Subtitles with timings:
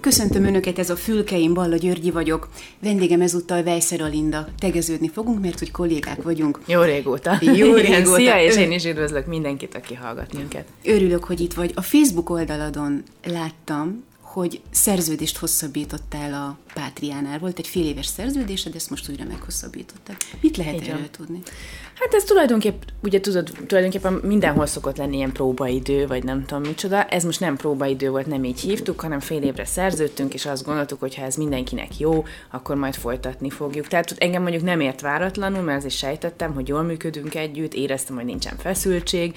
[0.00, 2.48] Köszöntöm Önöket, ez a Fülkeim, Balla Györgyi vagyok.
[2.82, 4.48] Vendégem ezúttal Vejszer Alinda.
[4.58, 6.60] Tegeződni fogunk, mert hogy kollégák vagyunk.
[6.66, 7.38] Jó régóta.
[7.40, 8.16] Jó régóta.
[8.16, 10.66] Szia, és én is üdvözlök mindenkit, aki hallgat minket.
[10.84, 11.72] Örülök, hogy itt vagy.
[11.74, 17.38] A Facebook oldaladon láttam, hogy szerződést hosszabbítottál a Pátriánál.
[17.38, 20.16] Volt egy fél éves szerződésed, ezt most újra meghosszabbítottad.
[20.40, 20.94] Mit lehet Igen.
[20.94, 21.42] erről tudni?
[21.94, 27.04] Hát ez tulajdonképp, ugye tudod, tulajdonképpen mindenhol szokott lenni ilyen próbaidő, vagy nem tudom micsoda.
[27.04, 31.00] Ez most nem próbaidő volt, nem így hívtuk, hanem fél évre szerződtünk, és azt gondoltuk,
[31.00, 33.88] hogy ha ez mindenkinek jó, akkor majd folytatni fogjuk.
[33.88, 38.24] Tehát engem mondjuk nem ért váratlanul, mert azért sejtettem, hogy jól működünk együtt, éreztem, hogy
[38.24, 39.36] nincsen feszültség,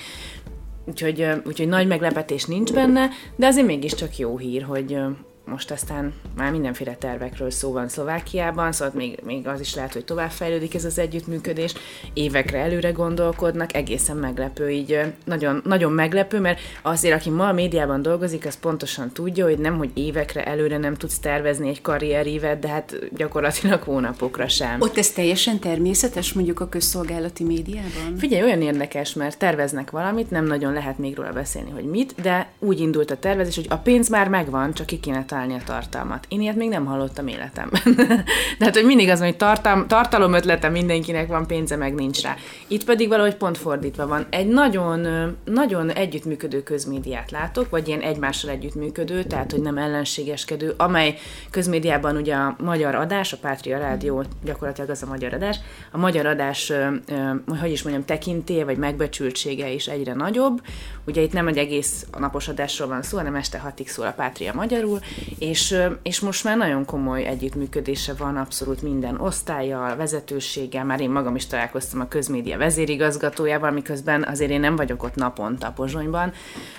[0.85, 4.97] Úgyhogy, úgyhogy nagy meglepetés nincs benne, de azért mégiscsak jó hír, hogy,
[5.45, 10.05] most aztán már mindenféle tervekről szó van Szlovákiában, szóval még, még az is lehet, hogy
[10.05, 11.73] továbbfejlődik ez az együttműködés,
[12.13, 18.01] évekre előre gondolkodnak, egészen meglepő, így nagyon, nagyon meglepő, mert azért, aki ma a médiában
[18.01, 22.67] dolgozik, az pontosan tudja, hogy nem, hogy évekre előre nem tudsz tervezni egy karrierívet, de
[22.67, 24.81] hát gyakorlatilag hónapokra sem.
[24.81, 28.17] Ott ez teljesen természetes mondjuk a közszolgálati médiában?
[28.17, 32.51] Figyelj, olyan érdekes, mert terveznek valamit, nem nagyon lehet még róla beszélni, hogy mit, de
[32.59, 36.25] úgy indult a tervezés, hogy a pénz már megvan, csak ki kéne találni a tartalmat.
[36.27, 37.81] Én ilyet még nem hallottam életemben.
[38.57, 42.35] De hát, hogy mindig az, hogy tartalom, tartalom ötlete mindenkinek van, pénze meg nincs rá.
[42.67, 44.25] Itt pedig valahogy pont fordítva van.
[44.29, 45.07] Egy nagyon,
[45.45, 51.17] nagyon együttműködő közmédiát látok, vagy ilyen egymással együttműködő, tehát, hogy nem ellenségeskedő, amely
[51.49, 55.59] közmédiában ugye a magyar adás, a Pátria Rádió gyakorlatilag az a magyar adás,
[55.91, 56.71] a magyar adás,
[57.59, 60.61] hogy is mondjam, tekintéje, vagy megbecsültsége is egyre nagyobb.
[61.05, 64.53] Ugye itt nem egy egész napos adásról van szó, hanem este hatig szól a Pátria
[64.53, 64.99] magyarul,
[65.39, 71.35] és, és most már nagyon komoly együttműködése van abszolút minden osztályjal, vezetőséggel, már én magam
[71.35, 76.33] is találkoztam a közmédia vezérigazgatójával, miközben azért én nem vagyok ott naponta Pozsonyban,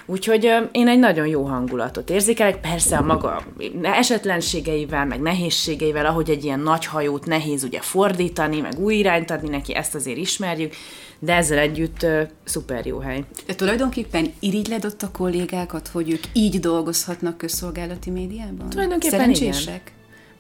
[0.06, 3.42] úgyhogy én egy nagyon jó hangulatot érzékelek, persze a maga
[3.82, 9.48] esetlenségeivel, meg nehézségeivel, ahogy egy ilyen nagy hajót nehéz ugye fordítani, meg új irányt adni
[9.48, 10.72] neki, ezt azért ismerjük,
[11.18, 13.24] de ezzel együtt uh, szuper jó hely.
[13.46, 18.33] De tulajdonképpen irigyled ott a kollégákat, hogy ők így dolgozhatnak közszolgálati médiában?
[18.68, 19.74] Tulajdonképpen Szerencsések?
[19.74, 19.92] igen.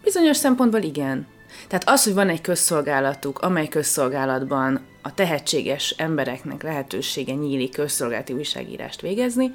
[0.02, 1.26] Bizonyos szempontból igen.
[1.68, 9.00] Tehát az, hogy van egy közszolgálatuk, amely közszolgálatban a tehetséges embereknek lehetősége nyílik közszolgálati újságírást
[9.00, 9.52] végezni,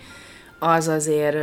[0.59, 1.37] az azért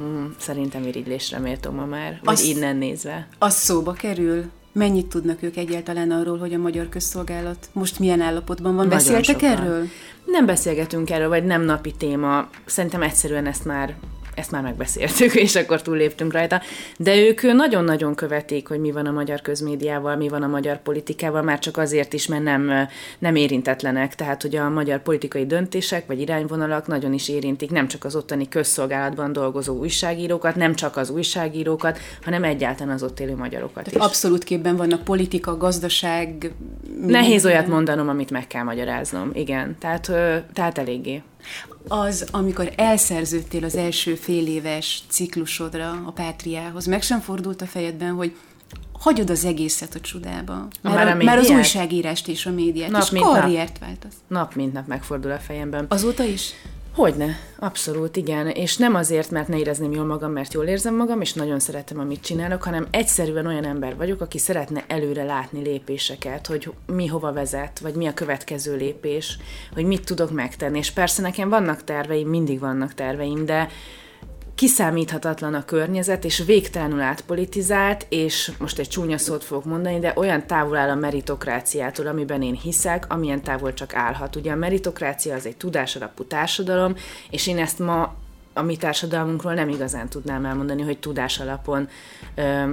[0.00, 3.28] mm, szerintem irigylésre méltó ma már, vagy az, innen nézve.
[3.38, 8.74] Az szóba kerül, Mennyit tudnak ők egyáltalán arról, hogy a magyar közszolgálat most milyen állapotban
[8.74, 8.86] van?
[8.86, 9.50] Nagyon Beszéltek sokan.
[9.50, 9.86] erről?
[10.24, 12.48] Nem beszélgetünk erről, vagy nem napi téma.
[12.64, 13.94] Szerintem egyszerűen ezt már
[14.34, 16.60] ezt már megbeszéltük, és akkor túlléptünk rajta.
[16.96, 21.42] De ők nagyon-nagyon követik, hogy mi van a magyar közmédiával, mi van a magyar politikával,
[21.42, 24.14] már csak azért is, mert nem, nem érintetlenek.
[24.14, 28.48] Tehát, hogy a magyar politikai döntések vagy irányvonalak nagyon is érintik nem csak az ottani
[28.48, 34.00] közszolgálatban dolgozó újságírókat, nem csak az újságírókat, hanem egyáltalán az ott élő magyarokat Tehát is.
[34.00, 36.52] Abszolút képben vannak politika, gazdaság.
[37.06, 39.30] Nehéz olyat mondanom, amit meg kell magyaráznom.
[39.34, 40.10] Igen, tehát,
[40.52, 41.22] tehát eléggé
[41.88, 48.12] az, amikor elszerződtél az első fél éves ciklusodra a Pátriához, meg sem fordult a fejedben,
[48.12, 48.36] hogy
[48.92, 50.68] hagyod az egészet a csodába.
[50.80, 54.14] Mert, már a, mert az újságírást és a médiát, nap, és karriert váltasz.
[54.26, 55.86] Nap, mint nap megfordul a fejemben.
[55.88, 56.50] Azóta is?
[56.94, 58.48] Hogyne, abszolút, igen.
[58.48, 61.98] És nem azért, mert ne érezném jól magam, mert jól érzem magam, és nagyon szeretem,
[61.98, 67.32] amit csinálok, hanem egyszerűen olyan ember vagyok, aki szeretne előre látni lépéseket, hogy mi hova
[67.32, 69.38] vezet, vagy mi a következő lépés,
[69.72, 70.78] hogy mit tudok megtenni.
[70.78, 73.68] És persze nekem vannak terveim, mindig vannak terveim, de
[74.54, 80.46] kiszámíthatatlan a környezet, és végtelenül átpolitizált, és most egy csúnya szót fogok mondani, de olyan
[80.46, 84.36] távol áll a meritokráciától, amiben én hiszek, amilyen távol csak állhat.
[84.36, 86.94] Ugye a meritokrácia az egy tudásalapú társadalom,
[87.30, 88.14] és én ezt ma
[88.54, 91.88] a mi társadalmunkról nem igazán tudnám elmondani, hogy tudás alapon
[92.34, 92.72] ö,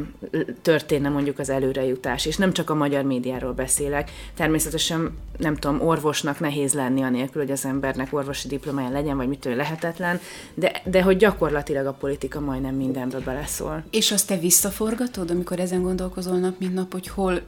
[0.61, 2.25] történne mondjuk az előrejutás.
[2.25, 4.11] És nem csak a magyar médiáról beszélek.
[4.35, 9.55] Természetesen, nem tudom, orvosnak nehéz lenni anélkül, hogy az embernek orvosi diplomája legyen, vagy mitől
[9.55, 10.19] lehetetlen,
[10.53, 13.83] de, de hogy gyakorlatilag a politika majdnem mindenbe beleszól.
[13.89, 17.41] És azt te visszaforgatod, amikor ezen gondolkozol nap, mint nap, hogy hol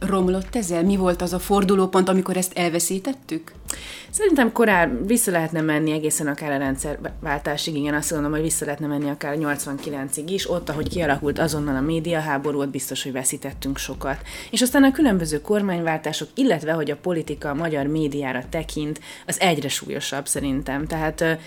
[0.00, 0.82] romlott ezzel?
[0.82, 3.52] Mi volt az a fordulópont, amikor ezt elveszítettük?
[4.10, 8.86] Szerintem korán vissza lehetne menni egészen akár a rendszerváltásig, igen, azt gondolom, hogy vissza lehetne
[8.86, 14.16] menni akár 89-ig is, ott, ahogy kialakult azonnal a médiaháború, ott biztos, hogy veszítettünk sokat.
[14.50, 19.68] És aztán a különböző kormányváltások, illetve, hogy a politika a magyar médiára tekint, az egyre
[19.68, 20.86] súlyosabb szerintem.
[20.86, 21.38] Tehát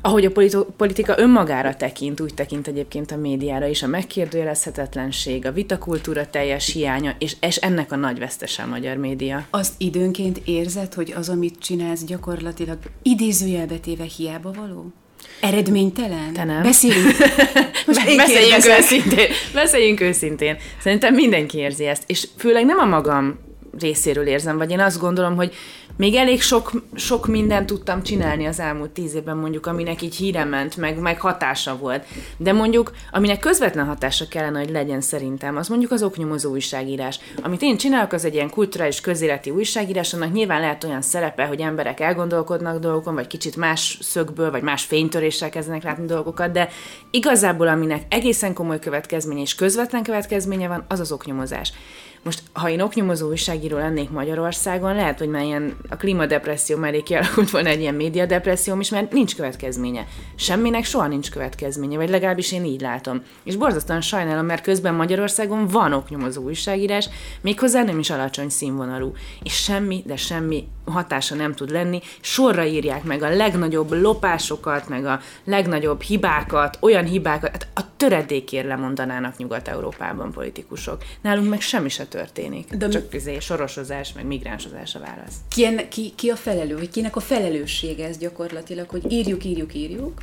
[0.00, 0.30] ahogy a
[0.76, 7.14] politika önmagára tekint, úgy tekint egyébként a médiára is, a megkérdőjelezhetetlenség, a vitakultúra teljes hiánya,
[7.18, 9.46] és, és ennek a nagy vesztese a magyar média.
[9.50, 14.92] Azt időnként érzed, hogy az, amit csinálsz, gyakorlatilag idézőjelbetéve hiába való?
[15.40, 16.32] Eredménytelen?
[16.32, 16.62] Te nem.
[16.62, 17.16] Beszéljünk.
[17.86, 19.28] Most én beszéljünk őszintén.
[19.54, 20.56] Beszéljünk őszintén.
[20.80, 22.02] Szerintem mindenki érzi ezt.
[22.06, 23.38] És főleg nem a magam
[23.78, 25.54] részéről érzem, vagy én azt gondolom, hogy
[25.96, 30.44] még elég sok, sok mindent tudtam csinálni az elmúlt tíz évben, mondjuk, aminek így híre
[30.44, 32.04] ment, meg, meg hatása volt.
[32.36, 37.20] De mondjuk, aminek közvetlen hatása kellene, hogy legyen szerintem, az mondjuk az oknyomozó újságírás.
[37.42, 41.60] Amit én csinálok, az egy ilyen kulturális közéleti újságírás, annak nyilván lehet olyan szerepe, hogy
[41.60, 46.68] emberek elgondolkodnak dolgokon, vagy kicsit más szögből, vagy más fénytöréssel kezdenek látni dolgokat, de
[47.10, 51.72] igazából aminek egészen komoly következménye és közvetlen következménye van, az az oknyomozás.
[52.22, 57.50] Most, ha én oknyomozó újságíró lennék Magyarországon, lehet, hogy már ilyen a klímadepresszió mellé kialakult
[57.50, 60.06] volna egy ilyen médiadepresszióm is, mert nincs következménye.
[60.34, 63.22] Semminek soha nincs következménye, vagy legalábbis én így látom.
[63.42, 67.08] És borzasztóan sajnálom, mert közben Magyarországon van oknyomozó újságírás,
[67.40, 69.12] méghozzá nem is alacsony színvonalú.
[69.42, 72.00] És semmi, de semmi hatása nem tud lenni.
[72.20, 78.66] Sorra írják meg a legnagyobb lopásokat, meg a legnagyobb hibákat, olyan hibákat, hát a töredékért
[78.66, 81.02] lemondanának Nyugat-Európában politikusok.
[81.20, 82.74] Nálunk meg semmi se történik.
[82.74, 85.34] De Csak közé sorosozás, meg migránsozás a válasz.
[85.48, 90.22] Ki, ki, ki a felelő, hogy kinek a felelőssége ez gyakorlatilag, hogy írjuk, írjuk, írjuk,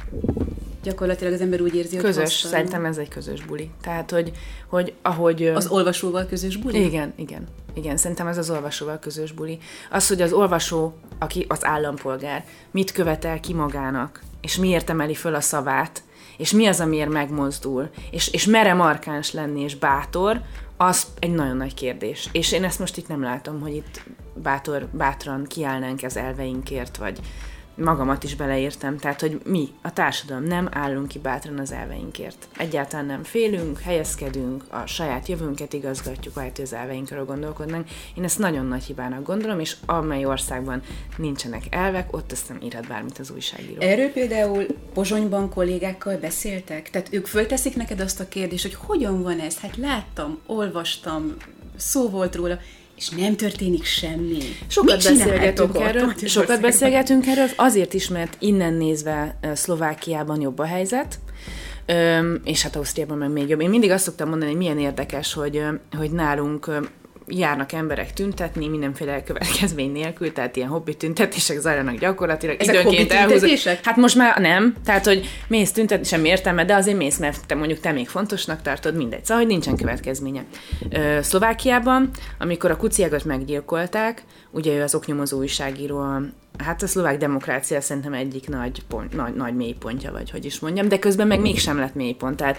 [0.88, 2.52] gyakorlatilag az ember úgy érzi, hogy Közös, hosszan.
[2.52, 3.70] szerintem ez egy közös buli.
[3.82, 4.32] Tehát, hogy,
[4.68, 5.44] hogy ahogy...
[5.44, 6.86] Az olvasóval közös buli?
[6.86, 7.48] Igen, igen.
[7.74, 9.58] Igen, szerintem ez az olvasóval közös buli.
[9.92, 15.36] Az, hogy az olvasó, aki az állampolgár, mit követel ki magának, és miért emeli föl
[15.36, 16.04] a szavát,
[16.38, 20.42] és mi az, amiért megmozdul, és, és mere markáns lenni, és bátor,
[20.78, 22.30] az egy nagyon nagy kérdés.
[22.32, 27.20] És én ezt most itt nem látom, hogy itt bátor, bátran kiállnánk az elveinkért, vagy,
[27.78, 32.48] magamat is beleértem, tehát, hogy mi, a társadalom nem állunk ki bátran az elveinkért.
[32.58, 37.90] Egyáltalán nem félünk, helyezkedünk, a saját jövőnket igazgatjuk, ahelyett, hogy az elveinkről gondolkodnánk.
[38.16, 40.82] Én ezt nagyon nagy hibának gondolom, és amely országban
[41.18, 43.82] nincsenek elvek, ott azt nem írhat bármit az újságíró.
[43.82, 46.90] Erről például Pozsonyban kollégákkal beszéltek?
[46.90, 49.60] Tehát ők fölteszik neked azt a kérdést, hogy hogyan van ez?
[49.60, 51.36] Hát láttam, olvastam,
[51.76, 52.60] szó volt róla
[52.98, 54.38] és nem történik semmi.
[54.68, 61.20] Sokat beszélgetünk erről, sokat beszélgetünk erről, azért is, mert innen nézve Szlovákiában jobb a helyzet,
[62.44, 63.62] és hát Ausztriában meg még jobb.
[63.62, 65.64] Én mindig azt szoktam mondani, hogy milyen érdekes, hogy,
[65.98, 66.72] hogy nálunk
[67.28, 72.62] járnak emberek tüntetni mindenféle következmény nélkül, tehát ilyen hobbi tüntetések zajlanak gyakorlatilag.
[72.62, 73.50] Ezek időnként elhúzok.
[73.84, 77.56] Hát most már nem, tehát hogy mész tüntetni, sem értelme, de azért mész, mert te
[77.56, 79.26] mondjuk te még fontosnak tartod, mindegy.
[79.26, 80.44] Szóval, hogy nincsen következménye.
[80.90, 82.10] Ö, Szlovákiában,
[82.40, 86.06] amikor a kuciágat meggyilkolták, ugye ő az oknyomozó újságíró,
[86.58, 90.88] hát a szlovák demokrácia szerintem egyik nagy, pont, nagy, nagy mélypontja, vagy hogy is mondjam,
[90.88, 92.36] de közben meg mégsem lett mélypont.
[92.36, 92.58] Tehát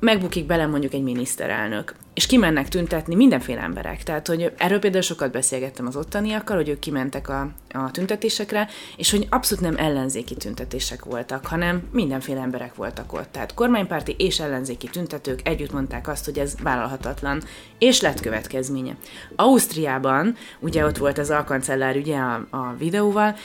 [0.00, 4.02] megbukik bele mondjuk egy miniszterelnök, és kimennek tüntetni mindenféle emberek.
[4.02, 9.10] Tehát, hogy erről például sokat beszélgettem az ottaniakkal, hogy ők kimentek a, a tüntetésekre, és
[9.10, 13.28] hogy abszolút nem ellenzéki tüntetések voltak, hanem mindenféle emberek voltak ott.
[13.32, 17.42] Tehát kormánypárti és ellenzéki tüntetők együtt mondták azt, hogy ez vállalhatatlan,
[17.78, 18.96] és lett következménye.
[19.36, 23.36] Ausztriában, ugye ott volt az alkancellár ugye a, a videóval,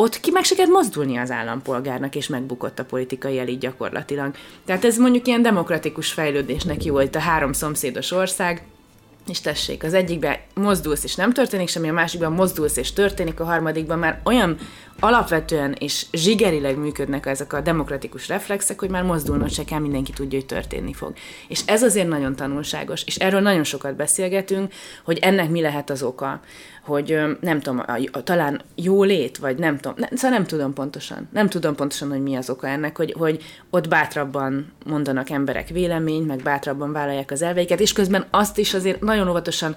[0.00, 4.34] ott ki meg se kellett mozdulni az állampolgárnak, és megbukott a politikai elit gyakorlatilag.
[4.64, 8.62] Tehát ez mondjuk ilyen demokratikus fejlődésnek jó, hogy a három szomszédos ország,
[9.28, 13.44] és tessék, az egyikben mozdulsz, és nem történik semmi, a másikban mozdulsz, és történik, a
[13.44, 14.56] harmadikban már olyan
[15.00, 20.38] alapvetően és zsigerileg működnek ezek a demokratikus reflexek, hogy már mozdulnod se kell, mindenki tudja,
[20.38, 21.12] hogy történni fog.
[21.48, 24.72] És ez azért nagyon tanulságos, és erről nagyon sokat beszélgetünk,
[25.04, 26.40] hogy ennek mi lehet az oka
[26.88, 31.28] hogy nem tudom, a, a, talán lét, vagy nem tudom, ne, szóval nem tudom pontosan,
[31.32, 36.26] nem tudom pontosan, hogy mi az oka ennek, hogy, hogy ott bátrabban mondanak emberek véleményt,
[36.26, 39.76] meg bátrabban vállalják az elveiket, és közben azt is azért nagyon óvatosan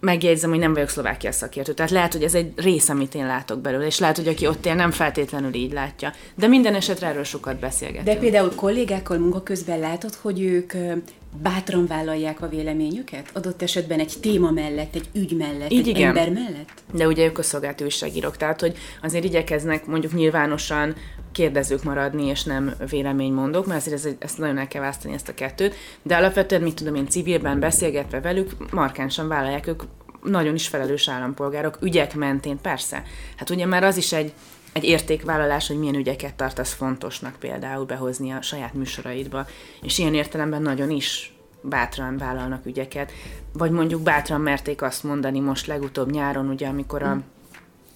[0.00, 1.72] megjegyzem, hogy nem vagyok Szlovákia szakértő.
[1.72, 4.66] Tehát lehet, hogy ez egy rész, amit én látok belőle, és lehet, hogy aki ott
[4.66, 6.12] él, nem feltétlenül így látja.
[6.34, 8.06] De minden esetre erről sokat beszélgetünk.
[8.06, 10.72] De például kollégákkal munka közben látod, hogy ők
[11.42, 13.30] bátran vállalják a véleményüket?
[13.32, 16.08] Adott esetben egy téma mellett, egy ügy mellett, Így egy igen.
[16.08, 16.82] ember mellett?
[16.92, 20.94] De ugye ők a szolgáltó újságírók, tehát hogy azért igyekeznek mondjuk nyilvánosan
[21.32, 25.34] kérdezők maradni, és nem véleménymondók, mert azért ez, ezt nagyon el kell választani ezt a
[25.34, 29.82] kettőt, de alapvetően, mit tudom én, civilben beszélgetve velük, markánsan vállalják ők
[30.22, 33.02] nagyon is felelős állampolgárok, ügyek mentén, persze.
[33.36, 34.32] Hát ugye már az is egy,
[34.72, 39.46] egy értékvállalás, hogy milyen ügyeket tartasz fontosnak például behozni a saját műsoraidba,
[39.82, 43.12] és ilyen értelemben nagyon is bátran vállalnak ügyeket,
[43.52, 47.20] vagy mondjuk bátran merték azt mondani most legutóbb nyáron, ugye, amikor a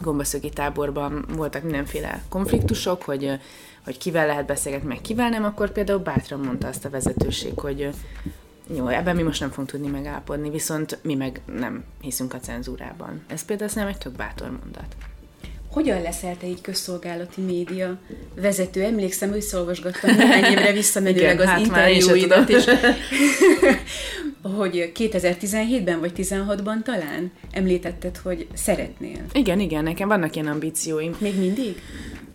[0.00, 3.38] gombaszögi táborban voltak mindenféle konfliktusok, hogy,
[3.84, 7.90] hogy kivel lehet beszélgetni, meg kivel nem, akkor például bátran mondta azt a vezetőség, hogy
[8.74, 13.24] jó, ebben mi most nem fogunk tudni megállapodni, viszont mi meg nem hiszünk a cenzúrában.
[13.26, 14.96] Ez például nem egy tök bátor mondat.
[15.74, 17.98] Hogyan leszel te így közszolgálati média
[18.40, 18.82] vezető?
[18.82, 22.64] Emlékszem, összeolvasgattam néhány évre visszamenőleg az hát interjúidat, és
[24.56, 29.18] hogy 2017-ben vagy 16-ban talán említetted, hogy szeretnél.
[29.32, 31.16] Igen, igen, nekem vannak ilyen ambícióim.
[31.18, 31.82] Még mindig?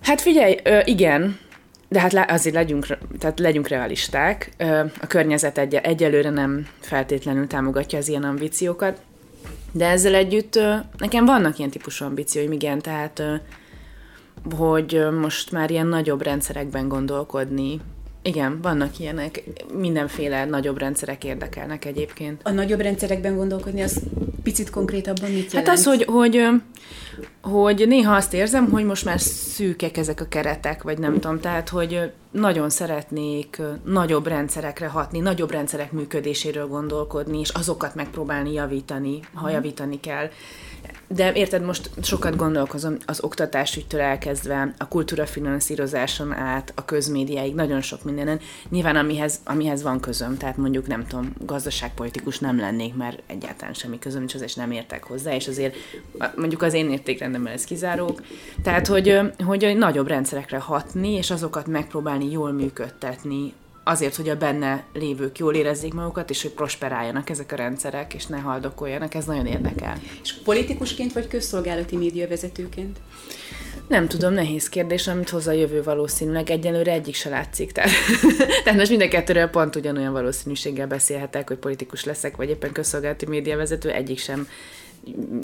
[0.02, 1.40] Hát figyelj, ö, igen,
[1.90, 2.86] de hát azért legyünk,
[3.20, 4.52] tehát legyünk realisták.
[5.02, 9.02] A környezet egy, egyelőre nem feltétlenül támogatja az ilyen ambíciókat,
[9.72, 10.60] de ezzel együtt
[10.98, 13.24] nekem vannak ilyen típusú ambícióim, igen, tehát
[14.58, 17.80] hogy most már ilyen nagyobb rendszerekben gondolkodni,
[18.22, 19.44] igen, vannak ilyenek.
[19.74, 22.42] Mindenféle nagyobb rendszerek érdekelnek egyébként.
[22.44, 24.02] A nagyobb rendszerekben gondolkodni, az
[24.44, 25.68] picit konkrétabban mit jelent?
[25.68, 26.48] Hát az, hogy, hogy,
[27.42, 31.70] hogy néha azt érzem, hogy most már szűkek ezek a keretek, vagy nem tudom, tehát,
[31.70, 39.46] hogy nagyon szeretnék nagyobb rendszerekre hatni, nagyobb rendszerek működéséről gondolkodni, és azokat megpróbálni javítani, ha
[39.46, 39.54] mhm.
[39.54, 40.30] javítani kell.
[41.08, 47.82] De érted, most sokat gondolkozom az oktatásügytől elkezdve, a kultúra finanszírozáson át, a közmédiáig, nagyon
[47.82, 48.40] sok mindenen.
[48.70, 54.00] Nyilván amihez, amihez van közöm, tehát mondjuk nem tudom, gazdaságpolitikus nem lennék, mert egyáltalán semmi
[54.00, 55.76] közöm és azért nem értek hozzá, és azért
[56.36, 58.22] mondjuk az én értékrendemmel ez kizárók.
[58.64, 63.54] Tehát, hogy, hogy nagyobb rendszerekre hatni, és azokat megpróbálni jól működtetni,
[63.90, 68.26] azért, hogy a benne lévők jól érezzék magukat, és hogy prosperáljanak ezek a rendszerek, és
[68.26, 69.98] ne haldokoljanak, ez nagyon érdekel.
[70.24, 72.98] És politikusként vagy közszolgálati médiavezetőként?
[73.88, 76.50] Nem tudom, nehéz kérdés, amit hoz a jövő valószínűleg.
[76.50, 77.72] Egyelőre egyik se látszik.
[77.72, 77.90] Tehát,
[78.64, 83.92] tehát most minden kettőről pont ugyanolyan valószínűséggel beszélhetek, hogy politikus leszek, vagy éppen közszolgálati médiavezető,
[83.92, 84.48] egyik sem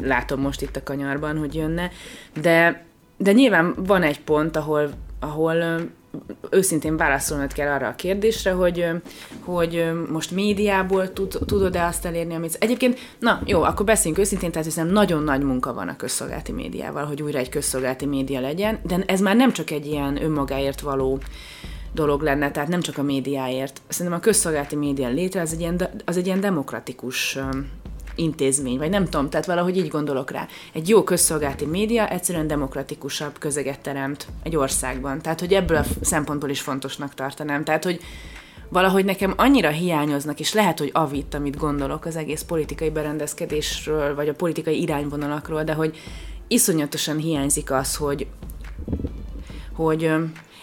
[0.02, 1.92] látom most itt a kanyarban, hogy jönne.
[2.42, 2.86] De,
[3.18, 5.80] de nyilván van egy pont, ahol, ahol
[6.50, 8.88] őszintén válaszolnod kell arra a kérdésre, hogy,
[9.40, 12.58] hogy most médiából tud, tudod-e azt elérni, amit...
[12.60, 17.06] Egyébként, na jó, akkor beszéljünk őszintén, tehát hiszem nagyon nagy munka van a közszolgálati médiával,
[17.06, 21.20] hogy újra egy közszolgálati média legyen, de ez már nem csak egy ilyen önmagáért való
[21.94, 23.82] dolog lenne, tehát nem csak a médiáért.
[23.88, 27.38] Szerintem a közszolgálati média létre az egy ilyen, az egy ilyen demokratikus
[28.16, 30.48] intézmény, vagy nem tudom, tehát valahogy így gondolok rá.
[30.74, 35.22] Egy jó közszolgálati média egyszerűen demokratikusabb közeget teremt egy országban.
[35.22, 37.64] Tehát, hogy ebből a szempontból is fontosnak tartanám.
[37.64, 38.00] Tehát, hogy
[38.70, 44.30] valahogy nekem annyira hiányoznak, és lehet, hogy avít, amit gondolok az egész politikai berendezkedésről, vagy
[44.30, 45.98] a politikai irányvonalakról, de hogy
[46.48, 48.28] iszonyatosan hiányzik az, hogy
[49.74, 50.12] hogy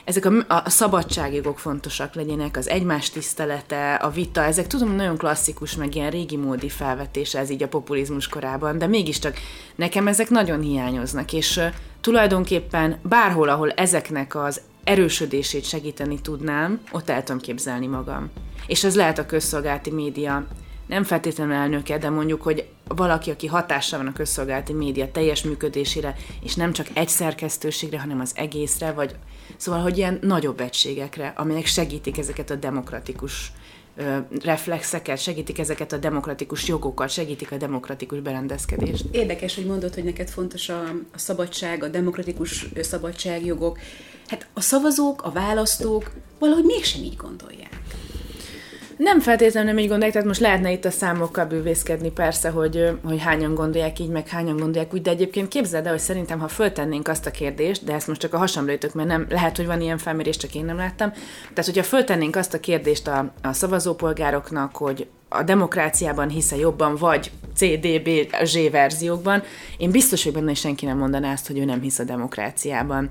[0.05, 5.77] ezek a, a szabadságjogok fontosak legyenek, az egymás tisztelete, a vita, ezek tudom, nagyon klasszikus,
[5.77, 9.37] meg ilyen régi módi felvetése ez így a populizmus korában, de mégiscsak
[9.75, 11.65] nekem ezek nagyon hiányoznak, és uh,
[12.01, 18.31] tulajdonképpen bárhol, ahol ezeknek az erősödését segíteni tudnám, ott el tudom képzelni magam.
[18.67, 20.47] És ez lehet a közszolgálati média
[20.87, 26.17] nem feltétlenül elnöke, de mondjuk, hogy valaki, aki hatással van a közszolgálati média teljes működésére,
[26.43, 29.15] és nem csak egy szerkesztőségre, hanem az egészre, vagy
[29.57, 33.53] szóval, hogy ilyen nagyobb egységekre, amelyek segítik ezeket a demokratikus
[33.97, 39.05] ö, reflexeket, segítik ezeket a demokratikus jogokat, segítik a demokratikus berendezkedést.
[39.11, 40.83] Érdekes, hogy mondod, hogy neked fontos a,
[41.13, 43.79] a szabadság, a demokratikus szabadságjogok.
[44.27, 47.82] Hát a szavazók, a választók valahogy mégsem így gondolják.
[48.97, 53.21] Nem feltétlenül nem így gondolják, tehát most lehetne itt a számokkal bűvészkedni persze, hogy, hogy
[53.21, 57.09] hányan gondolják így, meg hányan gondolják úgy, de egyébként képzeld el, hogy szerintem, ha föltennénk
[57.09, 59.81] azt a kérdést, de ezt most csak a hasamra ütök, mert nem, lehet, hogy van
[59.81, 61.11] ilyen felmérés, csak én nem láttam.
[61.55, 67.31] Tehát, hogyha föltennénk azt a kérdést a, a szavazópolgároknak, hogy a demokráciában hisze jobban, vagy
[67.57, 68.09] CDB,
[68.45, 69.43] Z verziókban,
[69.77, 73.09] én biztos, hogy benne senki nem mondaná azt, hogy ő nem hisz a demokráciában.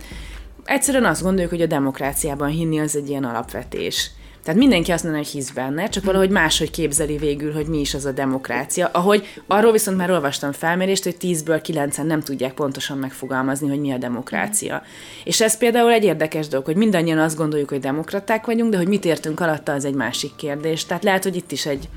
[0.65, 4.11] Egyszerűen azt gondoljuk, hogy a demokráciában hinni az egy ilyen alapvetés.
[4.43, 7.93] Tehát mindenki azt mondja, hogy hisz benne, csak valahogy máshogy képzeli végül, hogy mi is
[7.93, 8.87] az a demokrácia.
[8.87, 13.91] Ahogy arról viszont már olvastam felmérést, hogy 10-ből 9 nem tudják pontosan megfogalmazni, hogy mi
[13.91, 14.83] a demokrácia.
[15.23, 18.87] És ez például egy érdekes dolog, hogy mindannyian azt gondoljuk, hogy demokraták vagyunk, de hogy
[18.87, 20.85] mit értünk alatta, az egy másik kérdés.
[20.85, 21.89] Tehát lehet, hogy itt is egy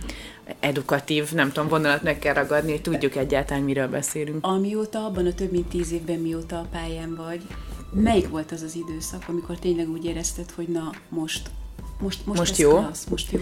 [0.61, 4.47] edukatív, nem tudom, vonalat meg kell ragadni, hogy tudjuk egyáltalán, miről beszélünk.
[4.47, 7.41] Amióta, abban a több mint tíz évben, mióta a pályán vagy,
[7.93, 11.51] melyik volt az az időszak, amikor tényleg úgy érezted, hogy na, most
[12.05, 12.71] most, most, most jó.
[12.71, 13.41] Klassz, most jó.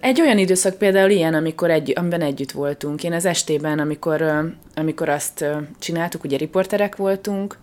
[0.00, 3.04] Egy olyan időszak például ilyen, amikor egy, amiben együtt voltunk.
[3.04, 4.24] Én az estében, amikor,
[4.74, 5.44] amikor azt
[5.78, 7.58] csináltuk, ugye riporterek voltunk,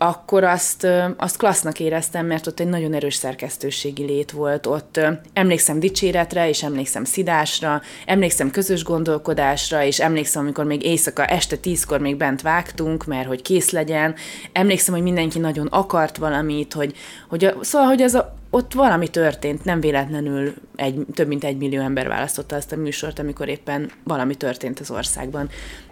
[0.00, 4.66] akkor azt, azt klassznak éreztem, mert ott egy nagyon erős szerkesztőségi lét volt.
[4.66, 5.00] Ott
[5.32, 12.00] emlékszem dicséretre, és emlékszem szidásra, emlékszem közös gondolkodásra, és emlékszem, amikor még éjszaka este tízkor
[12.00, 14.14] még bent vágtunk, mert hogy kész legyen.
[14.52, 16.96] Emlékszem, hogy mindenki nagyon akart valamit, hogy,
[17.28, 21.56] hogy a, szóval, hogy az a, ott valami történt, nem véletlenül egy, több mint egy
[21.56, 25.48] millió ember választotta ezt a műsort, amikor éppen valami történt az országban.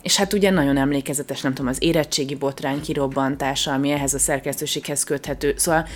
[0.07, 5.05] És hát ugye nagyon emlékezetes, nem tudom, az érettségi botrány kirobbantása, ami ehhez a szerkesztőséghez
[5.05, 5.55] köthető.
[5.57, 5.87] Szóval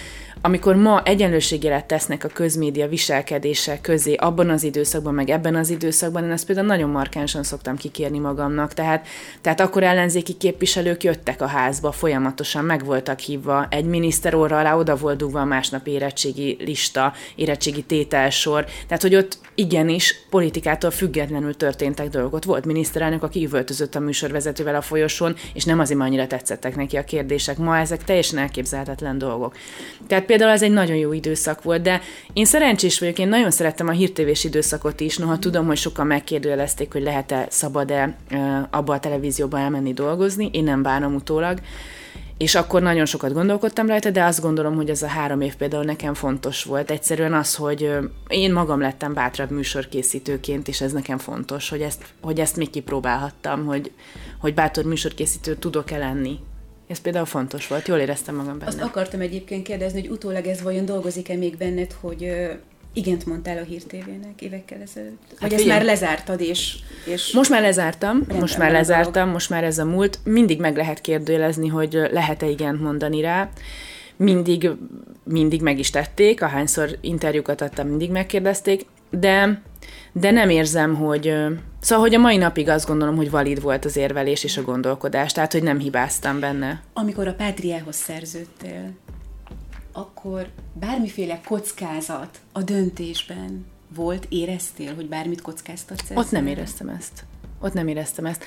[0.43, 6.25] amikor ma egyenlőségjelet tesznek a közmédia viselkedése közé abban az időszakban, meg ebben az időszakban,
[6.25, 8.75] én ezt például nagyon markánsan szoktam kikérni magamnak.
[8.75, 9.07] Tehát,
[9.41, 14.77] tehát akkor ellenzéki képviselők jöttek a házba, folyamatosan meg voltak hívva, egy miniszter óra alá
[14.77, 18.65] oda volt dugva a másnap érettségi lista, érettségi tételsor.
[18.87, 22.45] Tehát, hogy ott igenis politikától függetlenül történtek dolgok.
[22.45, 27.05] Volt miniszterelnök, aki üvöltözött a műsorvezetővel a folyosón, és nem azért annyira tetszettek neki a
[27.05, 27.59] kérdések.
[27.59, 29.57] Ma ezek teljesen elképzelhetetlen dolgok.
[30.07, 32.01] Tehát például ez egy nagyon jó időszak volt, de
[32.33, 36.93] én szerencsés vagyok, én nagyon szerettem a hírtévés időszakot is, noha tudom, hogy sokan megkérdőjelezték,
[36.93, 38.17] hogy lehet-e, szabad-e
[38.71, 41.59] abba a televízióba elmenni dolgozni, én nem bánom utólag,
[42.41, 45.85] és akkor nagyon sokat gondolkodtam rajta, de azt gondolom, hogy ez a három év például
[45.85, 46.91] nekem fontos volt.
[46.91, 52.41] Egyszerűen az, hogy én magam lettem bátrabb műsorkészítőként, és ez nekem fontos, hogy ezt, hogy
[52.41, 53.93] ezt még kipróbálhattam, hogy,
[54.39, 56.39] hogy bátor műsorkészítő tudok-e lenni
[56.87, 58.71] ez például fontos volt, jól éreztem magam benne.
[58.71, 62.33] Azt akartam egyébként kérdezni, hogy utólag ez vajon dolgozik-e még benned, hogy
[62.93, 65.21] igent mondtál a hírtévének évekkel ezelőtt?
[65.29, 67.33] Hát Vagy ezt már lezártad, és, és...
[67.33, 69.33] Most már lezártam, most már lezártam, dolog.
[69.33, 70.19] most már ez a múlt.
[70.25, 73.51] Mindig meg lehet kérdőjelezni, hogy lehet-e igent mondani rá.
[74.17, 74.71] Mindig,
[75.25, 79.63] mindig meg is tették, ahányszor interjúkat adtam, mindig megkérdezték, de
[80.13, 81.35] de nem érzem, hogy...
[81.81, 85.33] Szóval, hogy a mai napig azt gondolom, hogy valid volt az érvelés és a gondolkodás,
[85.33, 86.83] tehát, hogy nem hibáztam benne.
[86.93, 88.91] Amikor a Pátriához szerződtél,
[89.93, 96.11] akkor bármiféle kockázat a döntésben volt, éreztél, hogy bármit kockáztatsz?
[96.15, 97.25] Ott nem éreztem ezt.
[97.63, 98.45] Ott nem éreztem ezt.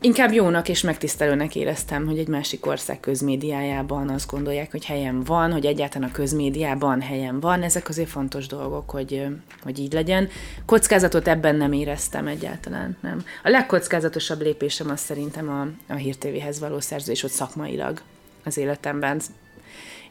[0.00, 5.52] Inkább jónak és megtisztelőnek éreztem, hogy egy másik ország közmédiájában azt gondolják, hogy helyem van,
[5.52, 7.62] hogy egyáltalán a közmédiában helyem van.
[7.62, 9.26] Ezek azért fontos dolgok, hogy,
[9.62, 10.28] hogy így legyen.
[10.66, 13.24] Kockázatot ebben nem éreztem egyáltalán, nem.
[13.42, 18.02] A legkockázatosabb lépésem az szerintem a, a Hír TV-hez való szerződés ott szakmailag
[18.44, 19.20] az életemben.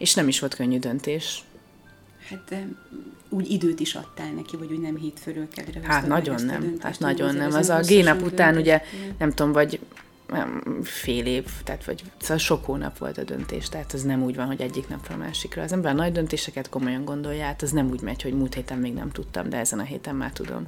[0.02, 1.44] És nem is volt könnyű döntés.
[2.30, 2.56] Hát
[3.30, 5.80] úgy időt is adtál neki, vagy úgy nem hét fölül kedre.
[5.84, 7.54] Hát nagyon nem, döntést, hát nagyon nem.
[7.54, 8.82] Az a génap után ugye,
[9.18, 9.80] nem tudom, vagy
[10.84, 14.46] fél év, tehát vagy szóval sok hónap volt a döntés, tehát az nem úgy van,
[14.46, 15.62] hogy egyik napra a másikra.
[15.62, 18.78] Az ember a nagy döntéseket komolyan gondolja, hát az nem úgy megy, hogy múlt héten
[18.78, 20.68] még nem tudtam, de ezen a héten már tudom.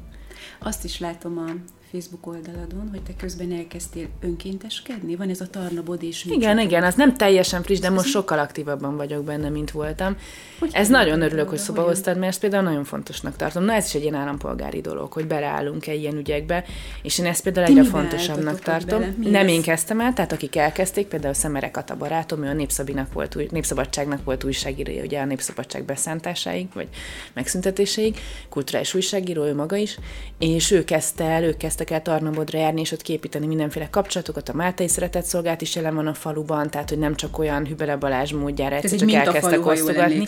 [0.59, 1.51] Azt is látom a
[1.93, 5.15] Facebook oldaladon, hogy te közben elkezdtél önkénteskedni?
[5.15, 8.95] Van ez a Tarnabod és Igen, igen, az nem teljesen friss, de most sokkal aktívabban
[8.95, 10.17] vagyok benne, mint voltam.
[10.59, 13.63] Hogy ez nagyon örülök, hogy szoba hoztad, mert ezt például nagyon fontosnak tartom.
[13.63, 16.63] Na ez is egy ilyen állampolgári dolog, hogy bereállunk-e ilyen ügyekbe,
[17.01, 19.15] és én ezt például egyre fontosabbnak tartom.
[19.17, 23.51] Nem én kezdtem el, tehát akik elkezdték, például Szemerek a barátom, ő a Népszabinak volt,
[23.51, 26.87] Népszabadságnak volt újságírója, ugye a Népszabadság beszántásáig, vagy
[27.33, 28.17] megszüntetéséig,
[28.49, 29.99] kulturális újságíró, ő maga is,
[30.39, 34.49] és ő kezdte el, ő kezdte kezdtek el Tarnabodra járni, és ott képíteni mindenféle kapcsolatokat.
[34.49, 37.95] A Máltai Szeretett Szolgált is jelen van a faluban, tehát hogy nem csak olyan Hübele
[37.95, 40.25] Balázs módjára egyszer csak elkezdtek osztogatni.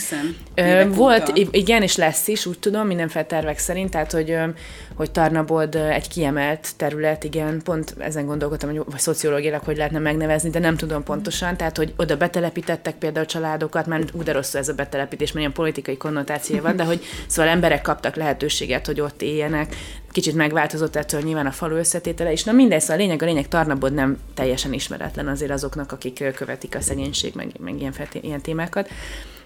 [0.87, 4.37] Volt, igen, és lesz is, úgy tudom, mindenféle tervek szerint, tehát hogy,
[4.95, 10.49] hogy Tarnabod egy kiemelt terület, igen, pont ezen gondolkodtam, hogy vagy szociológiailag hogy lehetne megnevezni,
[10.49, 14.73] de nem tudom pontosan, tehát hogy oda betelepítettek például családokat, mert úgy rossz ez a
[14.73, 19.75] betelepítés, mert ilyen politikai konnotációja van, de hogy szóval emberek kaptak lehetőséget, hogy ott éljenek,
[20.15, 23.47] kicsit megváltozott ettől nyilván a falu összetétele, és na mindegy, szóval a lényeg, a lényeg
[23.47, 28.89] Tarnabod nem teljesen ismeretlen azért azoknak, akik követik a szegénység, meg, meg ilyen, ilyen témákat.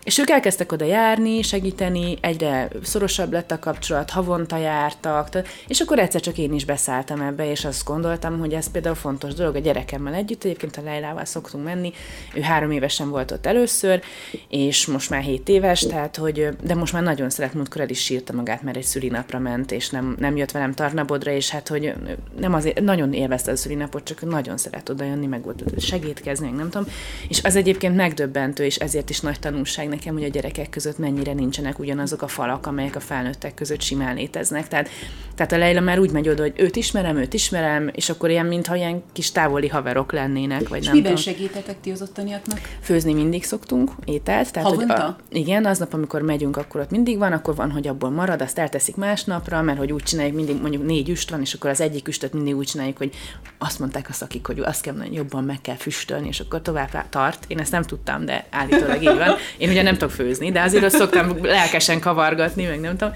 [0.03, 5.29] És ők elkezdtek oda járni, segíteni, egyre szorosabb lett a kapcsolat, havonta jártak,
[5.67, 9.33] és akkor egyszer csak én is beszálltam ebbe, és azt gondoltam, hogy ez például fontos
[9.33, 11.93] dolog a gyerekemmel együtt, egyébként a Leilával szoktunk menni,
[12.33, 14.01] ő három évesen volt ott először,
[14.49, 18.03] és most már hét éves, tehát hogy, de most már nagyon szeret, múltkor el is
[18.03, 21.93] sírta magát, mert egy szülinapra ment, és nem, nem jött velem Tarnabodra, és hát, hogy
[22.39, 26.69] nem azért, nagyon élvezte a szülinapot, csak nagyon szeret oda jönni, meg volt segítkezni, nem
[26.69, 26.87] tudom,
[27.27, 31.33] és az egyébként megdöbbentő, és ezért is nagy tanulság nekem, hogy a gyerekek között mennyire
[31.33, 34.67] nincsenek ugyanazok a falak, amelyek a felnőttek között simán léteznek.
[34.67, 34.89] Tehát,
[35.35, 38.45] tehát a Leila már úgy megy oda, hogy őt ismerem, őt ismerem, és akkor ilyen,
[38.45, 41.33] mintha ilyen kis távoli haverok lennének, vagy és nem miben tudom.
[41.33, 42.59] segítetek ti az ottaniaknak?
[42.81, 44.51] Főzni mindig szoktunk ételt.
[44.51, 44.93] Tehát, Havonta?
[44.93, 48.41] Hogy a, igen, aznap, amikor megyünk, akkor ott mindig van, akkor van, hogy abból marad,
[48.41, 51.81] azt elteszik másnapra, mert hogy úgy csináljuk, mindig mondjuk négy üst van, és akkor az
[51.81, 53.13] egyik üstöt mindig úgy csináljuk, hogy
[53.57, 57.45] azt mondták a szakik, hogy azt kell jobban meg kell füstölni, és akkor tovább tart.
[57.47, 59.35] Én ezt nem tudtam, de állítólag így van.
[59.57, 63.13] Én ugye nem tudok főzni, de azért azt szoktam lelkesen kavargatni, meg nem tudom.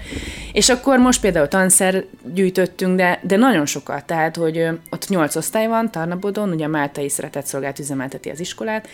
[0.52, 5.66] És akkor most például tanszer gyűjtöttünk, de, de nagyon sokat, tehát, hogy ott nyolc osztály
[5.66, 8.88] van Tarnabodon, ugye a Máltai Szeretett Szolgált üzemelteti az iskolát,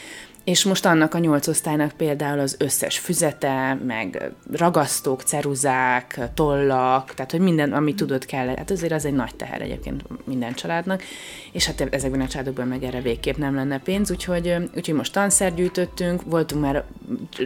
[0.45, 7.31] és most annak a nyolc osztálynak például az összes füzete, meg ragasztók, ceruzák, tollak, tehát
[7.31, 11.03] hogy minden, ami tudod kell, hát azért az egy nagy teher egyébként minden családnak,
[11.53, 15.55] és hát ezekben a családokban meg erre végképp nem lenne pénz, úgyhogy, úgyhogy most tanszert
[15.55, 16.85] gyűjtöttünk, voltunk már,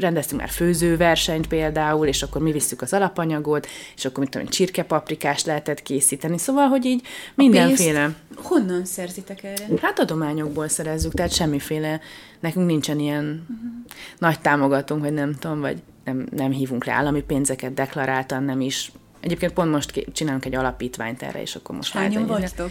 [0.00, 5.46] rendeztünk már főzőversenyt például, és akkor mi visszük az alapanyagot, és akkor mit tudom, csirkepaprikást
[5.46, 8.14] lehetett készíteni, szóval, hogy így mindenféle.
[8.36, 9.66] honnan szerzitek erre?
[9.82, 12.00] Hát adományokból szerezzük, tehát semmiféle
[12.40, 13.70] nekünk nincsen ilyen uh-huh.
[14.18, 18.92] nagy támogatónk, vagy nem tudom, vagy nem, nem hívunk rá állami pénzeket, deklaráltan nem is.
[19.20, 22.70] Egyébként pont most csinálunk egy alapítványt erre, és akkor most Hányan vagytok?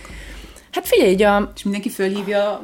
[0.74, 1.52] Hát figyelj, így a...
[1.56, 2.62] És mindenki fölhívja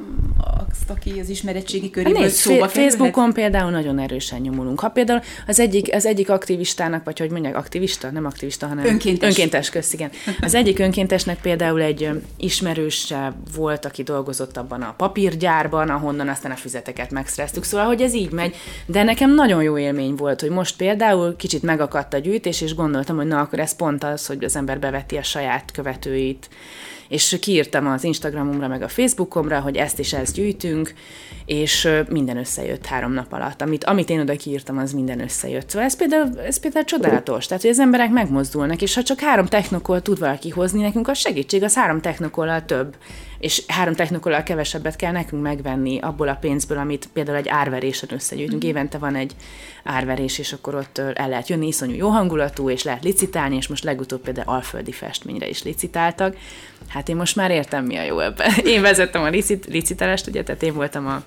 [0.70, 4.80] azt, aki az ismeretségi köréből hát szóba Facebookon például nagyon erősen nyomulunk.
[4.80, 9.30] Ha például az egyik, az egyik aktivistának, vagy hogy mondják, aktivista, nem aktivista, hanem önkéntes,
[9.30, 10.10] önkéntes köz, igen.
[10.42, 16.56] Az egyik önkéntesnek például egy ismerőse volt, aki dolgozott abban a papírgyárban, ahonnan aztán a
[16.56, 17.64] füzeteket megszereztük.
[17.64, 18.56] Szóval, hogy ez így megy.
[18.86, 23.16] De nekem nagyon jó élmény volt, hogy most például kicsit megakadt a gyűjtés, és gondoltam,
[23.16, 26.50] hogy na, akkor ez pont az, hogy az ember beveti a saját követőit
[27.10, 30.94] és kiírtam az Instagramomra, meg a Facebookomra, hogy ezt és ezt gyűjtünk,
[31.46, 33.62] és minden összejött három nap alatt.
[33.62, 35.70] Amit, amit én oda kiírtam, az minden összejött.
[35.70, 39.46] Szóval ez például, ez például csodálatos, tehát hogy az emberek megmozdulnak, és ha csak három
[39.46, 42.96] technokol tud valaki hozni, nekünk a segítség, az három technokollal több,
[43.40, 48.64] és három technokollal kevesebbet kell nekünk megvenni abból a pénzből, amit például egy árverésen összegyűjtünk.
[48.64, 48.68] Mm.
[48.68, 49.36] Évente van egy
[49.84, 53.84] árverés, és akkor ott el lehet jönni, iszonyú jó hangulatú, és lehet licitálni, és most
[53.84, 56.36] legutóbb például alföldi festményre is licitáltak.
[56.88, 58.52] Hát én most már értem, mi a jó ebben.
[58.66, 61.24] Én vezettem a licit, licitálást, ugye, tehát én voltam a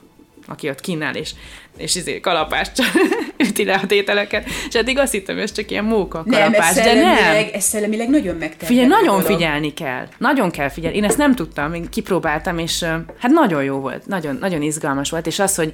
[0.47, 1.31] aki ott kínál, és,
[1.77, 2.73] és izé kalapást
[3.49, 6.85] üti le a tételeket, és eddig azt hittem, hogy ez csak ilyen móka kalapás, nem,
[6.85, 7.47] de nem.
[7.53, 8.67] Ez szellemileg nagyon megterhelő.
[8.67, 9.23] Figyelj, nagyon dolog.
[9.23, 10.07] figyelni kell.
[10.19, 10.97] Nagyon kell figyelni.
[10.97, 12.83] Én ezt nem tudtam, én kipróbáltam, és
[13.19, 15.73] hát nagyon jó volt, nagyon, nagyon izgalmas volt, és az, hogy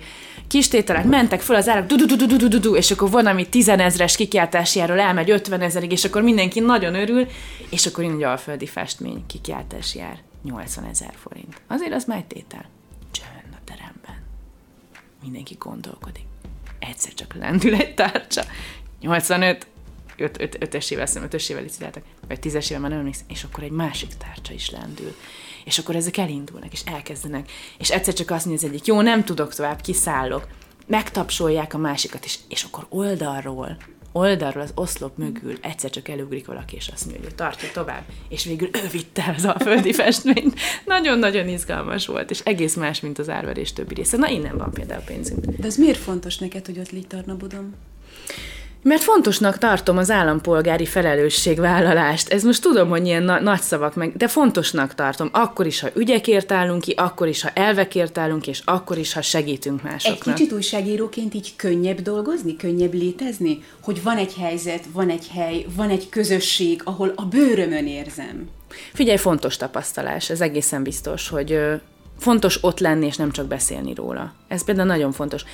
[0.49, 3.27] kis tételek mentek föl az árak, du du du du du du és akkor van,
[3.27, 7.27] ami tizenezres kikiáltásjáról elmegy 50 ezerig, és akkor mindenki nagyon örül,
[7.71, 11.61] és akkor én egy alföldi festmény kikiáltás jár 80 ezer forint.
[11.67, 12.77] Azért az már egy tétel
[15.23, 16.25] mindenki gondolkodik.
[16.79, 18.43] Egyszer csak lendül egy tárcsa.
[19.01, 19.67] 85,
[20.17, 23.65] 5, 5, 5 évvel, 5 évvel licitáltak, vagy 10 évvel már nem emlékszem, és akkor
[23.65, 25.15] egy másik tárcsa is lendül.
[25.65, 27.51] És akkor ezek elindulnak, és elkezdenek.
[27.79, 30.49] És egyszer csak azt mondja az egyik, jó, nem tudok tovább, kiszállok.
[30.87, 33.77] Megtapsolják a másikat, és, és akkor oldalról
[34.19, 38.45] oldalról, az oszlop mögül egyszer csak elugrik valaki, és azt mondja, hogy tartja tovább, és
[38.45, 40.59] végül ő vitte az alföldi festményt.
[40.85, 44.17] Nagyon-nagyon izgalmas volt, és egész más, mint az árverés többi része.
[44.17, 45.45] Na, innen van például pénzünk.
[45.45, 47.75] De ez miért fontos neked, hogy ott Tarnabodom?
[48.83, 52.29] Mert fontosnak tartom az állampolgári felelősségvállalást.
[52.29, 55.29] Ez most tudom, hogy ilyen na- nagy szavak meg, de fontosnak tartom.
[55.33, 59.23] Akkor is, ha ügyekért állunk ki, akkor is, ha elvekért állunk, és akkor is, ha
[59.23, 60.27] segítünk másoknak.
[60.27, 63.63] Egy kicsit újságíróként így könnyebb dolgozni, könnyebb létezni?
[63.83, 68.49] Hogy van egy helyzet, van egy hely, van egy közösség, ahol a bőrömön érzem.
[68.93, 71.61] Figyelj, fontos tapasztalás, ez egészen biztos, hogy
[72.19, 74.33] fontos ott lenni, és nem csak beszélni róla.
[74.49, 75.45] Ez például nagyon fontos.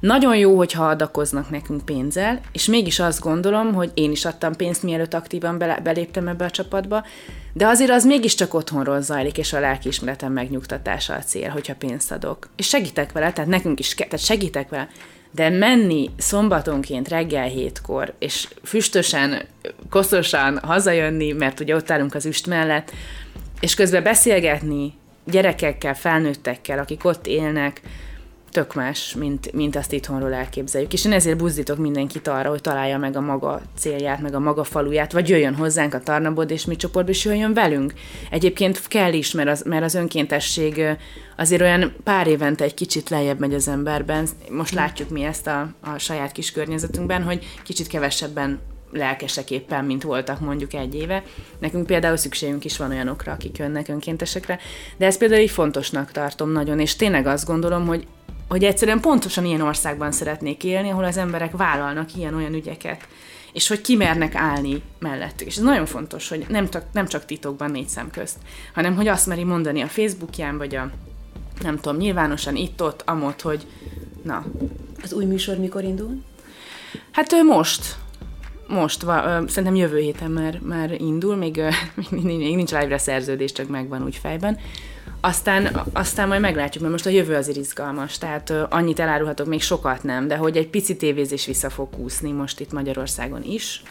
[0.00, 4.82] Nagyon jó, hogyha adakoznak nekünk pénzzel, és mégis azt gondolom, hogy én is adtam pénzt,
[4.82, 7.04] mielőtt aktívan beléptem ebbe a csapatba,
[7.52, 12.48] de azért az mégiscsak otthonról zajlik, és a lelkiismeretem megnyugtatása a cél, hogyha pénzt adok.
[12.56, 14.88] És segítek vele, tehát nekünk is, tehát segítek vele,
[15.30, 19.42] de menni szombatonként reggel hétkor, és füstösen,
[19.90, 22.92] koszosan hazajönni, mert ugye ott állunk az üst mellett,
[23.60, 24.94] és közben beszélgetni,
[25.26, 27.80] gyerekekkel, felnőttekkel, akik ott élnek,
[28.54, 30.92] tök más, mint, mint azt itthonról elképzeljük.
[30.92, 34.64] És én ezért buzdítok mindenkit arra, hogy találja meg a maga célját, meg a maga
[34.64, 37.92] faluját, vagy jöjjön hozzánk a Tarnabod és mi csoportba, és jöjjön velünk.
[38.30, 40.82] Egyébként kell is, mert az, mert az önkéntesség
[41.36, 44.28] azért olyan pár évente egy kicsit lejjebb megy az emberben.
[44.50, 48.60] Most látjuk mi ezt a, a saját kis környezetünkben, hogy kicsit kevesebben
[48.94, 51.22] lelkesek éppen, mint voltak mondjuk egy éve.
[51.58, 54.58] Nekünk például szükségünk is van olyanokra, akik jönnek önkéntesekre,
[54.96, 58.06] de ezt például így fontosnak tartom nagyon, és tényleg azt gondolom, hogy
[58.48, 63.08] hogy egyszerűen pontosan ilyen országban szeretnék élni, ahol az emberek vállalnak ilyen-olyan ügyeket,
[63.52, 65.46] és hogy kimernek állni mellettük.
[65.46, 68.36] És ez nagyon fontos, hogy nem, csak, nem csak titokban négy szem közt,
[68.74, 70.90] hanem hogy azt meri mondani a Facebookján, vagy a
[71.62, 73.66] nem tudom, nyilvánosan itt-ott, amott, hogy
[74.22, 74.44] na.
[75.02, 76.22] Az új műsor mikor indul?
[77.10, 77.96] Hát ő most,
[78.66, 81.62] most, va, szerintem jövő héten már, már indul, még,
[82.10, 84.58] még nincs live-re szerződés, csak megvan úgy fejben.
[85.20, 90.02] Aztán, aztán majd meglátjuk, mert most a jövő azért izgalmas, tehát annyit elárulhatok, még sokat
[90.02, 93.82] nem, de hogy egy pici tévézés vissza fog kúszni most itt Magyarországon is.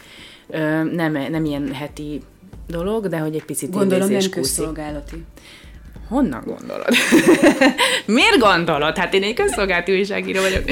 [0.92, 2.20] Nem, nem ilyen heti
[2.66, 5.24] dolog, de hogy egy picit Gondolom nem közszolgálati.
[6.08, 6.88] Honnan gondolod?
[8.06, 8.96] Miért gondolod?
[8.96, 10.64] Hát én egy közszolgálati újságíró vagyok.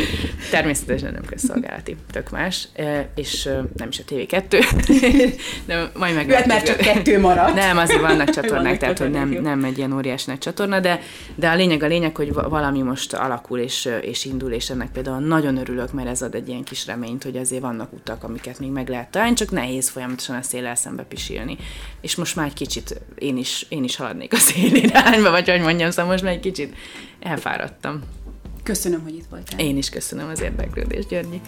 [0.50, 2.68] Természetesen nem közszolgálati, tök más,
[3.14, 4.64] és nem is a TV2,
[5.66, 6.30] de majd meg...
[6.30, 7.54] Hát már csak kettő marad.
[7.54, 11.00] Nem, azért vannak csatornák, vannak tehát hogy nem, nem egy ilyen óriás nagy csatorna, de,
[11.34, 15.20] de a lényeg a lényeg, hogy valami most alakul és, és indul, és ennek például
[15.20, 18.70] nagyon örülök, mert ez ad egy ilyen kis reményt, hogy azért vannak utak, amiket még
[18.70, 21.56] meg lehet találni, csak nehéz folyamatosan a széllel szembe pisilni.
[22.00, 24.70] És most már egy kicsit én is, én is haladnék a szél
[25.22, 26.74] irányba, vagy hogy mondjam, szóval most már egy kicsit
[27.20, 28.00] elfáradtam.
[28.62, 29.58] Köszönöm, hogy itt voltál.
[29.58, 31.40] Én is köszönöm az érdeklődést, Györgyi.